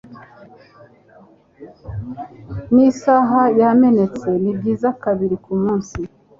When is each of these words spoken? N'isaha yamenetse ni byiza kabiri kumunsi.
N'isaha 2.73 3.41
yamenetse 3.59 4.29
ni 4.41 4.51
byiza 4.57 4.89
kabiri 5.03 5.35
kumunsi. 5.43 5.99